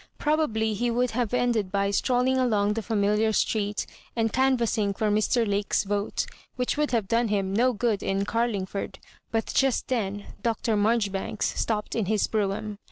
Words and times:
Probably 0.17 0.73
he 0.73 0.89
would 0.89 1.11
have 1.11 1.31
ended 1.31 1.71
by 1.71 1.91
strolling 1.91 2.39
along 2.39 2.73
the 2.73 2.81
familiar 2.81 3.31
street, 3.31 3.85
and 4.15 4.33
canvassing 4.33 4.95
for 4.95 5.11
Mr. 5.11 5.47
Lake's 5.47 5.83
vote, 5.83 6.25
which 6.55 6.75
would 6.75 6.89
have 6.89 7.07
done 7.07 7.27
him 7.27 7.53
no 7.53 7.71
good 7.71 8.01
in 8.01 8.25
Carlingford, 8.25 8.97
but 9.29 9.51
just 9.53 9.89
then 9.89 10.25
Dr. 10.41 10.75
Marjoribanks 10.75 11.45
stopped 11.49 11.93
in 11.95 12.07
his 12.07 12.25
brougham. 12.25 12.79